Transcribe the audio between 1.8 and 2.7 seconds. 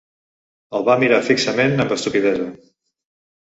amb estupidesa.